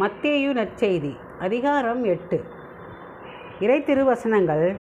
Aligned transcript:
மத்தேயு 0.00 0.48
நற்செய்தி 0.56 1.10
அதிகாரம் 1.38 2.04
எட்டு. 2.04 2.38
இறை 3.60 3.76
திருவசனங்கள் 3.82 4.74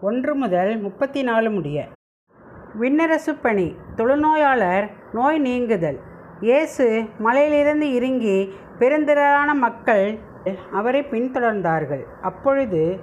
ஒன்று 0.00 0.34
முதல் 0.34 0.70
முப்பத்தி 0.78 1.22
நாலு 1.22 1.50
முடிய. 1.50 1.78
விண்ணரசு 2.80 3.32
பணி 3.42 3.74
தொழுநோயாளர் 3.96 4.86
நோய் 5.12 5.40
நீங்குதல். 5.40 5.98
இயேசு 6.40 6.86
மலையிலிருந்து 7.18 7.92
இறங்கி 7.92 8.38
பெருந்திரளான 8.78 9.54
மக்கள் 9.54 10.18
அவரை 10.72 11.02
பின்தொடர்ந்தார்கள். 11.02 12.04
அப்பொழுது 12.22 12.98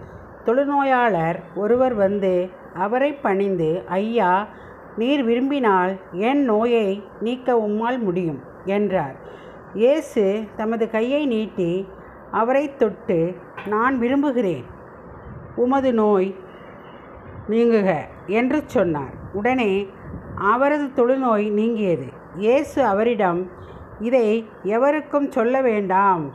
தொழுநோயாளர் 0.46 1.40
ஒருவர் 1.56 1.94
வந்து 1.94 2.50
அவரை 2.74 3.14
பணிந்து 3.14 3.72
ஐயா 3.88 4.48
நீர் 4.98 5.24
விரும்பினால் 5.24 5.96
என் 6.12 6.44
நோயை 6.44 6.88
நீக்க 7.22 7.54
உம்மால் 7.68 8.00
முடியும் 8.00 8.44
என்றார். 8.66 9.18
இயேசு 9.74 10.44
தமது 10.56 10.90
கையை 10.90 11.26
நீட்டி 11.26 11.88
அவரை 12.32 12.76
தொட்டு 12.76 13.36
நான் 13.66 13.98
விரும்புகிறேன். 13.98 14.66
உமது 15.56 15.94
நோய் 15.94 16.36
நீங்குக 17.50 17.98
என்று 18.26 18.64
சொன்னார். 18.66 19.14
உடனே 19.34 19.88
அவரது 20.36 20.86
தொழுநோய் 20.86 21.50
நீங்கியது. 21.50 22.08
இயேசு 22.36 22.86
அவரிடம் 22.86 23.52
இதை 24.00 24.50
எவருக்கும் 24.64 25.32
சொல்ல 25.32 25.62
வேண்டாம். 25.62 26.34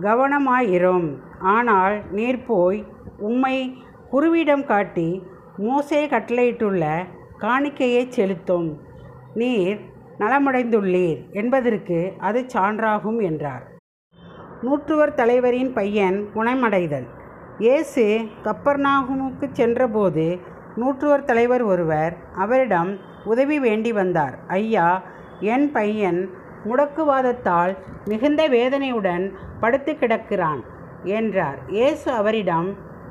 கவனமாயிரும். 0.00 1.18
ஆனால் 1.38 2.10
நீர் 2.10 2.44
போய் 2.46 2.84
உம்மை 3.18 3.76
குருவிடம் 4.12 4.64
காட்டி 4.64 5.22
மோசே 5.56 6.06
கட்டளையிட்டுள்ள 6.06 7.06
காணிக்கையை 7.38 8.08
செலுத்தும். 8.08 8.80
நீர் 9.34 9.78
நலமடைந்துள்ளீர் 10.18 11.20
என்பதற்கு 11.32 12.12
அது 12.18 12.40
சான்றாகும் 12.54 13.20
என்றார். 13.22 13.64
நூற்றுவர் 14.62 15.14
தலைவரின் 15.14 15.72
பையன் 15.72 16.18
குணமடைதல். 16.34 17.06
இயேசு 17.58 18.04
கப்பர்நாகுமுக்கு 18.44 19.46
சென்றபோது 19.52 20.26
நூற்றுவர் 20.76 21.24
தலைவர் 21.24 21.62
ஒருவர் 21.62 22.14
அவரிடம் 22.34 22.90
உதவி 23.24 23.58
வேண்டி 23.58 23.92
வந்தார். 23.92 24.38
ஐயா 24.48 25.02
என் 25.40 25.70
பையன் 25.72 26.20
முடக்குவாதத்தால் 26.64 27.72
மிகுந்த 28.04 28.48
வேதனையுடன் 28.48 29.24
படுத்து 29.60 29.92
கிடக்கிறான் 29.94 30.62
என்றார். 31.04 31.58
இயேசு 31.68 32.10
அவரிடம் 32.10 32.68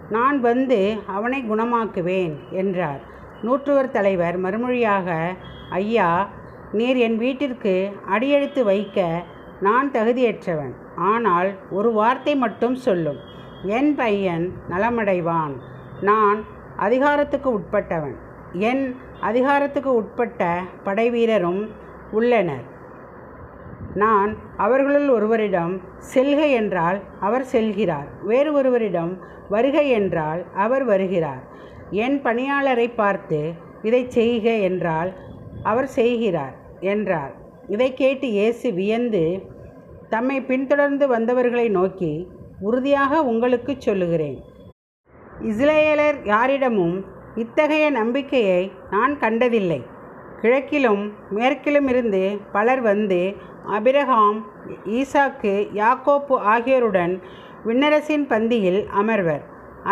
நான் 0.09 0.39
வந்து 0.39 0.98
அவனை 1.06 1.39
குணமாக்குவேன் 1.50 2.36
என்றார். 2.52 3.02
நூற்றுவர் 3.42 3.92
தலைவர் 3.92 4.38
மறுமொழியாக 4.38 5.36
ஐயா 5.70 6.09
நீர் 6.72 6.97
என் 6.97 7.17
வீட்டிற்கு 7.17 7.91
அடியெடுத்து 8.05 8.64
வைக்க 8.64 9.23
நான் 9.59 9.91
தகுதியற்றவன். 9.91 10.73
ஆனால் 10.95 11.50
ஒரு 11.69 11.94
வார்த்தை 11.94 12.36
மட்டும் 12.36 12.75
சொல்லும். 12.75 13.19
என் 13.77 13.95
பையன் 13.95 14.45
நலமடைவான். 14.69 15.53
நான் 16.02 16.39
அதிகாரத்துக்கு 16.77 17.59
உட்பட்டவன். 17.59 18.16
என் 18.69 18.95
அதிகாரத்துக்கு 19.22 19.95
உட்பட்ட 19.95 20.61
படைவீரரும் 20.86 21.61
உள்ளனர். 22.11 22.66
நான் 23.94 24.31
அவர்களுள் 24.58 25.09
ஒருவரிடம் 25.09 25.73
செல்க 26.14 26.42
என்றால் 26.52 26.99
அவர் 27.19 27.45
செல்கிறார். 27.52 28.08
வேறு 28.22 28.53
ஒருவரிடம் 28.53 29.14
வருக 29.49 29.81
என்றால் 29.81 30.45
அவர் 30.55 30.83
வருகிறார். 30.83 31.44
என் 31.92 32.17
பணியாளரை 32.22 32.88
பார்த்து 32.95 33.53
இதை 33.81 34.03
செய்க 34.09 34.49
என்றால் 34.69 35.11
அவர் 35.64 35.89
செய்கிறார். 35.95 36.55
என்றார். 36.94 37.34
இதை 37.74 37.90
கேட்டு 38.02 38.28
இயேசு 38.38 38.68
வியந்து 38.80 39.24
தம்மை 40.14 40.38
பின்தொடர்ந்து 40.50 41.06
வந்தவர்களை 41.08 41.68
நோக்கி 41.80 42.14
உறுதியாக 42.68 43.22
உங்களுக்கு 43.32 43.73
சொல்லுகிறேன். 43.78 44.39
இஸ்ரேலர் 45.50 46.17
யாரிடமும் 46.32 46.98
இத்தகைய 47.44 47.86
நம்பிக்கையை 48.00 48.61
நான் 48.95 49.14
கண்டதில்லை. 49.23 49.80
கிழக்கிலும் 50.42 51.04
மேற்கிலும் 51.38 51.88
இருந்து 51.88 52.22
பலர் 52.55 52.82
வந்து 52.89 53.22
அபிரகாம் 53.78 54.39
ஈசாக்கு 55.00 55.54
யாக்கோப்பு 55.82 56.36
ஆகியோருடன் 56.54 57.14
விண்ணரசின் 57.67 58.26
பந்தியில் 58.32 58.82
அமர்வர். 59.02 59.44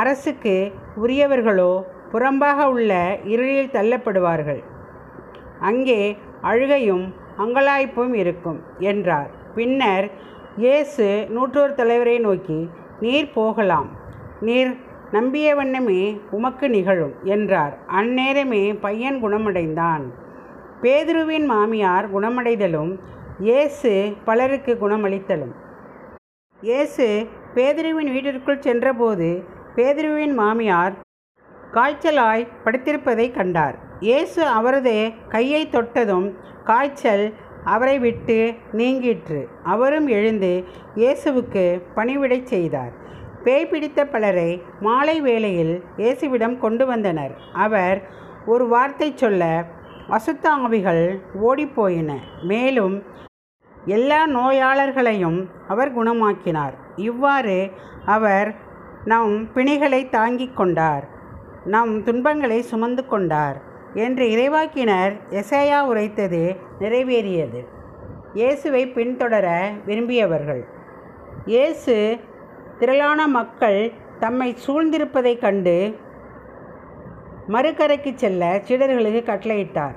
அரசுக்கு 0.02 0.56
உரியவர்களோ 1.04 1.72
புறம்பாக 2.12 2.66
உள்ள 2.74 2.94
இருளில் 3.34 3.74
தள்ளப்படுவார்கள். 3.76 4.62
அங்கே 5.70 6.02
அழுகையும் 6.42 7.14
அங்கலாய்ப்பும் 7.38 8.14
இருக்கும் 8.14 8.60
என்றார். 8.80 9.30
பின்னர் 9.56 10.10
இயேசு 10.58 11.28
நூற்றோர் 11.30 11.74
தலைவரை 11.74 12.20
நோக்கி 12.20 12.70
நீர் 13.00 13.34
போகலாம். 13.34 13.90
நீர் 14.42 14.76
நம்பிய 15.12 15.56
வண்ணமே 15.56 16.22
உமக்கு 16.32 16.70
நிகழும் 16.70 17.14
என்றார். 17.24 17.78
அந்நேரமே 17.88 18.80
பையன் 18.80 19.24
குணமடைந்தான். 19.24 20.04
பேதுருவின் 20.82 21.46
மாமியார் 21.46 22.12
குணமடைதலும் 22.12 23.00
இயேசு 23.40 24.14
பலருக்கு 24.26 24.74
குணமளித்தலும். 24.74 25.54
இயேசு 26.62 27.28
பேதுருவின் 27.56 28.12
வீட்டிற்குள் 28.12 28.60
சென்றபோது 28.60 29.44
பேதுருவின் 29.76 30.34
மாமியார் 30.34 30.94
காய்ச்சலாய் 31.74 32.48
படுத்திருப்பதை 32.66 33.32
கண்டார். 33.32 33.89
இயேசு 34.00 34.42
அவரது 34.58 34.96
கையை 35.30 35.70
தொட்டதும் 35.70 36.28
காய்ச்சல் 36.64 37.24
அவரை 37.64 37.96
விட்டு 38.00 38.38
நீங்கிற்று. 38.80 39.40
அவரும் 39.64 40.08
எழுந்து 40.18 40.52
இயேசுவுக்கு 40.96 41.64
பணிவிடை 41.98 42.40
செய்தார். 42.44 42.94
பேய் 43.44 43.68
பிடித்த 43.68 44.06
பலரை 44.06 44.62
மாலை 44.80 45.22
வேளையில் 45.22 45.84
இயேசுவிடம் 45.98 46.58
கொண்டு 46.58 46.86
வந்தனர். 46.86 47.34
அவர் 47.66 48.00
ஒரு 48.46 48.68
வார்த்தை 48.68 49.10
சொல்ல 49.16 49.44
அசுத்த 50.18 50.46
ஆவிகள் 50.64 51.04
ஓடிப்போயின. 51.48 52.12
மேலும் 52.42 53.04
எல்லா 53.86 54.22
நோயாளர்களையும் 54.28 55.40
அவர் 55.68 55.92
குணமாக்கினார். 55.98 56.76
இவ்வாறு 56.96 57.58
அவர் 58.06 58.50
நம் 59.06 59.36
பிணிகளை 59.56 60.10
தாங்கிக் 60.10 60.58
கொண்டார். 60.58 61.06
நம் 61.66 61.94
துன்பங்களை 62.04 62.62
சுமந்து 62.62 63.04
கொண்டார். 63.06 63.58
என்று 63.94 64.26
இறைவாக்கினர் 64.30 65.14
எசையா 65.30 65.80
உரைத்தது 65.86 66.56
நிறைவேறியது. 66.80 67.62
இயேசுவை 68.34 68.88
பின்தொடர 68.88 69.48
விரும்பியவர்கள். 69.86 70.64
இயேசு 71.46 72.18
திரளான 72.80 73.28
மக்கள் 73.28 73.92
தம்மை 74.20 74.56
சூழ்ந்திருப்பதைக் 74.66 75.42
கண்டு 75.42 75.96
மறுகரைக்கு 77.48 78.12
செல்ல 78.16 78.62
சீடர்களுக்கு 78.68 79.22
கட்டளையிட்டார். 79.30 79.96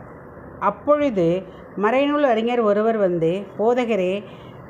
அப்பொழுது 0.59 1.43
மறைநூல் 1.77 2.27
அறிஞர் 2.31 2.61
ஒருவர் 2.61 2.97
வந்து 2.97 3.43
போதகரே 3.59 4.25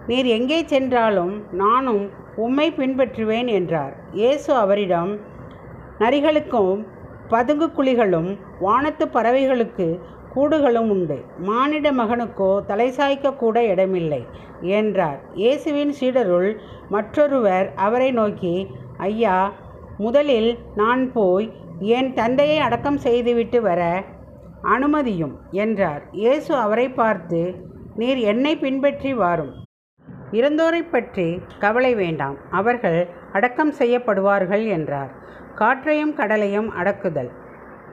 நீர் 0.07 0.27
எங்கே 0.27 0.65
சென்றாலும் 0.65 1.45
நானும் 1.51 2.11
உம்மை 2.37 2.73
பின்பற்றுவேன் 2.79 3.47
என்றார். 3.47 3.95
இயேசு 4.13 4.55
அவரிடம் 4.55 5.13
நரிகளுக்கும் 5.99 6.87
பதுங்கு 7.35 7.67
குழிகளும் 7.77 8.31
வானத்து 8.65 9.05
பறவைகளுக்கு 9.17 9.87
கூடுகளும் 10.35 10.91
உண்டு. 10.95 11.17
மானிட 11.49 11.87
மகனுக்கோ 11.93 12.51
தலை 12.71 12.87
சாய்க்க 12.99 13.33
கூட 13.43 13.57
இடமில்லை 13.73 14.23
என்றார். 14.79 15.19
இயேசுவின் 15.41 15.93
சீடருள் 15.99 16.51
மற்றொருவர் 16.95 17.67
அவரை 17.87 18.11
நோக்கி 18.21 18.55
ஐயா 19.09 19.37
முதலில் 20.05 20.51
நான் 20.81 21.03
போய் 21.17 21.47
என் 21.97 22.11
தந்தையை 22.21 22.59
அடக்கம் 22.67 23.01
செய்துவிட்டு 23.07 23.59
வர 23.69 23.81
அனுமதியும் 24.75 25.35
என்றார். 25.65 26.03
இயேசு 26.23 26.53
அவரை 26.65 26.87
பார்த்து 27.01 27.41
நீர் 28.01 28.21
என்னை 28.33 28.53
பின்பற்றி 28.57 29.11
வாரும். 29.23 29.53
இறந்தோரை 30.39 30.83
பற்றி 30.93 31.27
கவலை 31.65 31.93
வேண்டாம். 32.03 32.37
அவர்கள் 32.61 33.01
அடக்கம் 33.33 33.73
செய்யப்படுவார்கள் 33.79 34.65
என்றார். 34.67 35.11
காற்றையும் 35.55 36.15
கடலையும் 36.15 36.69
அடக்குதல். 36.81 37.31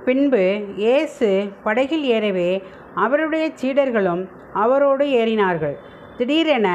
பின்பு 0.06 0.44
இயேசு 0.76 1.30
படகில் 1.64 2.06
ஏறவே 2.16 2.52
அவருடைய 2.96 3.46
சீடர்களும் 3.62 4.24
அவரோடு 4.54 5.06
ஏறினார்கள். 5.22 5.76
திடீரென 6.18 6.68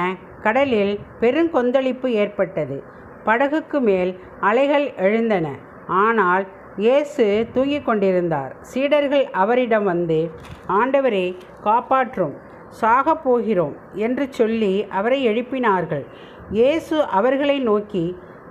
கடலில் 0.43 0.93
பெருங்கொந்தளிப்பு 1.21 2.07
ஏற்பட்டது. 2.23 2.77
படகுக்கு 3.25 3.81
மேல் 3.81 4.11
அலைகள் 4.41 4.87
எழுந்தன. 5.07 5.47
ஆனால் 5.87 6.45
இயேசு 6.77 7.25
தூங்கிக் 7.53 7.85
கொண்டிருந்தார். 7.85 8.53
சீடர்கள் 8.61 9.27
அவரிடம் 9.43 9.85
வந்து 9.85 10.31
ஆண்டவரை 10.69 11.27
காப்பாற்றும். 11.61 12.35
சாகப் 12.81 13.23
போகிறோம் 13.25 13.75
என்று 13.95 14.25
சொல்லி 14.31 14.75
அவரை 14.89 15.19
எழுப்பினார்கள். 15.29 16.05
இயேசு 16.51 16.97
அவர்களை 17.19 17.59
நோக்கி 17.61 18.05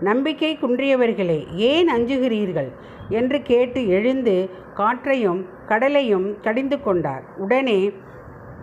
நம்பிக்கை 0.08 0.58
குன்றியவர்களே 0.58 1.40
ஏன் 1.72 1.90
அஞ்சுகிறீர்கள்? 1.96 2.70
என்று 3.10 3.42
கேட்டு 3.42 3.88
எழுந்து 3.88 4.36
காற்றையும் 4.74 5.42
கடலையும் 5.66 6.28
கடிந்து 6.42 6.78
கொண்டார். 6.82 7.24
உடனே 7.38 7.80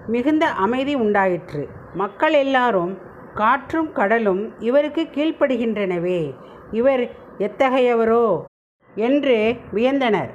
மிகுந்த 0.06 0.44
அமைதி 0.64 0.94
உண்டாயிற்று. 0.94 1.68
மக்கள் 1.94 2.32
எல்லாரும் 2.32 2.92
காற்றும் 3.34 3.90
கடலும் 3.92 4.42
இவருக்கு 4.58 5.02
கீழ்ப்படுகின்றனவே 5.14 6.20
இவர் 6.70 7.02
எத்தகையவரோ? 7.38 8.24
என்று 8.94 9.36
வியந்தனர். 9.74 10.32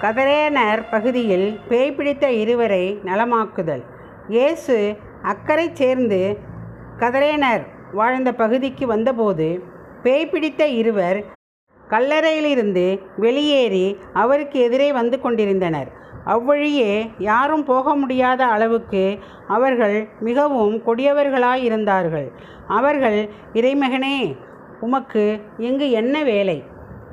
கதரேனர் 0.00 0.80
பகுதியில் 0.90 1.48
பேய் 1.68 1.92
பிடித்த 1.92 2.26
இருவரை 2.42 2.84
நலமாக்குதல். 3.04 3.84
இயேசு 4.28 4.76
அக்கறை 5.22 5.66
சேர்ந்து 5.72 6.20
கதரேனர் 6.98 7.64
வாழ்ந்த 7.92 8.30
பகுதிக்கு 8.32 8.86
வந்தபோது 8.86 9.48
பேய் 10.02 10.26
பிடித்த 10.26 10.66
இருவர் 10.66 11.18
கல்லறையிலிருந்து 11.88 12.84
வெளியேறி 13.16 13.96
அவருக்கு 14.12 14.60
எதிரே 14.60 14.92
வந்து 14.92 15.20
கொண்டிருந்தனர். 15.20 15.88
அவ்வழியே 16.24 16.90
யாரும் 17.18 17.64
போக 17.64 17.94
முடியாத 17.96 18.44
அளவுக்கு 18.44 19.18
அவர்கள் 19.48 20.08
மிகவும் 20.20 20.76
கொடியவர்களாயிருந்தார்கள். 20.86 22.28
அவர்கள் 22.66 23.28
இறைமகனே 23.52 24.36
உமக்கு 24.80 25.24
இங்கு 25.58 25.90
என்ன 25.90 26.22
வேலை? 26.22 26.62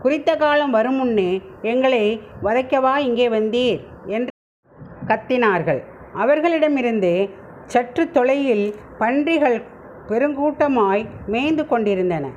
குறித்த 0.02 0.36
காலம் 0.36 0.72
வரும் 0.72 0.96
முன்னே 0.96 1.42
எங்களை 1.62 2.04
வதைக்கவா 2.44 2.98
இங்கே 2.98 3.30
வந்தீர்? 3.30 3.82
என்று 4.06 4.34
கத்தினார்கள். 5.08 5.82
அவர்களிடமிருந்து 6.14 7.30
சற்று 7.66 8.12
தொலையில் 8.12 8.76
பன்றிகள் 9.00 9.58
பெருங்கூட்டமாய் 10.08 11.04
மேய்ந்து 11.28 11.68
கொண்டிருந்தன. 11.68 12.28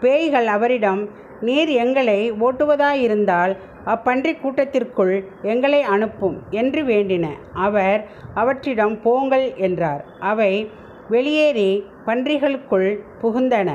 பேய்கள் 0.00 0.46
அவரிடம் 0.46 1.02
நீர் 1.40 1.70
எங்களை 1.82 2.20
ஓட்டுவதாயிருந்தால் 2.32 3.52
அப்பன்றி 3.86 4.32
கூட்டத்திற்குள் 4.40 5.14
எங்களை 5.42 5.80
அனுப்பும் 5.94 6.36
என்று 6.50 6.84
வேண்டின. 6.84 7.26
அவர் 7.66 8.00
அவற்றிடம் 8.34 8.96
போங்கள் 9.02 9.46
என்றார். 9.56 10.02
அவை 10.20 10.52
வெளியேறி 11.08 11.70
பன்றிகளுக்குள் 12.06 12.90
புகுந்தன. 13.22 13.70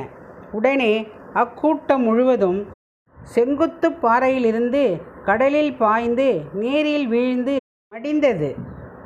உடனே 0.52 0.94
அக்கூட்டம் 1.34 2.04
முழுவதும் 2.08 2.60
செங்குத்து 3.18 3.88
பாறையிலிருந்து 3.92 4.84
கடலில் 5.26 5.74
பாய்ந்து 5.76 6.28
நீரில் 6.54 7.08
வீழ்ந்து 7.08 7.56
மடிந்தது. 7.92 8.50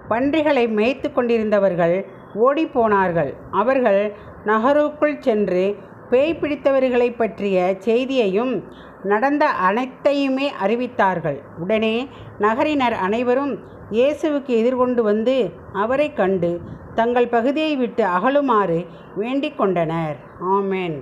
பன்றிகளை 0.07 0.65
மேய்த்து 0.68 1.07
கொண்டிருந்தவர்கள் 1.10 1.98
ஓடிப்போனார்கள் 2.39 3.31
அவர்கள் 3.51 4.01
நகருக்குள் 4.45 5.15
சென்று 5.19 5.63
பேய் 6.09 6.39
பிடித்தவர்களை 6.41 7.09
பற்றிய 7.17 7.75
செய்தியையும் 7.79 8.53
நடந்த 9.03 9.44
அனைத்தையுமே 9.67 10.47
அறிவித்தார்கள். 10.63 11.39
உடனே 11.57 11.95
நகரினர் 12.39 12.95
அனைவரும் 13.07 13.53
இயேசுவுக்கு 13.91 14.51
எதிர்கொண்டு 14.61 15.01
வந்து 15.03 15.35
அவரை 15.73 16.13
கண்டு 16.13 16.51
தங்கள் 16.95 17.27
பகுதியை 17.27 17.75
விட்டு 17.75 18.03
அகலுமாறு 18.17 18.79
வேண்டிக் 19.15 19.57
கொண்டனர். 19.57 20.17
ஆமென். 20.56 20.97